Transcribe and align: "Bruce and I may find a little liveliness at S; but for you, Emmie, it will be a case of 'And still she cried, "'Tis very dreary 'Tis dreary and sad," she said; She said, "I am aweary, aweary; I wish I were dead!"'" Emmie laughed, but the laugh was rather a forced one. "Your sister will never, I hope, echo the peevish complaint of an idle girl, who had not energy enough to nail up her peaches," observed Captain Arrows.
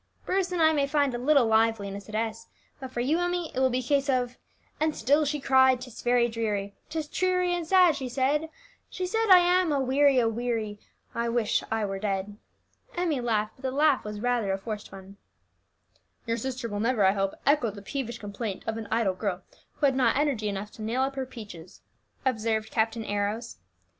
"Bruce 0.25 0.51
and 0.51 0.63
I 0.63 0.73
may 0.73 0.87
find 0.87 1.13
a 1.13 1.19
little 1.19 1.45
liveliness 1.45 2.09
at 2.09 2.15
S; 2.15 2.47
but 2.79 2.91
for 2.91 3.01
you, 3.01 3.19
Emmie, 3.19 3.51
it 3.53 3.59
will 3.59 3.69
be 3.69 3.77
a 3.81 3.83
case 3.83 4.09
of 4.09 4.35
'And 4.79 4.95
still 4.95 5.25
she 5.25 5.39
cried, 5.39 5.79
"'Tis 5.79 6.01
very 6.01 6.27
dreary 6.27 6.73
'Tis 6.89 7.07
dreary 7.07 7.53
and 7.53 7.67
sad," 7.67 7.95
she 7.95 8.09
said; 8.09 8.49
She 8.89 9.05
said, 9.05 9.27
"I 9.29 9.37
am 9.37 9.71
aweary, 9.71 10.17
aweary; 10.17 10.79
I 11.13 11.29
wish 11.29 11.63
I 11.71 11.85
were 11.85 11.99
dead!"'" 11.99 12.35
Emmie 12.95 13.21
laughed, 13.21 13.57
but 13.57 13.61
the 13.61 13.69
laugh 13.69 14.03
was 14.03 14.19
rather 14.21 14.51
a 14.51 14.57
forced 14.57 14.91
one. 14.91 15.17
"Your 16.25 16.37
sister 16.37 16.67
will 16.67 16.79
never, 16.79 17.05
I 17.05 17.11
hope, 17.11 17.35
echo 17.45 17.69
the 17.69 17.83
peevish 17.83 18.17
complaint 18.17 18.63
of 18.65 18.77
an 18.77 18.87
idle 18.89 19.13
girl, 19.13 19.43
who 19.73 19.85
had 19.85 19.95
not 19.95 20.17
energy 20.17 20.49
enough 20.49 20.71
to 20.71 20.81
nail 20.81 21.03
up 21.03 21.15
her 21.15 21.27
peaches," 21.27 21.81
observed 22.25 22.71
Captain 22.71 23.05
Arrows. 23.05 23.57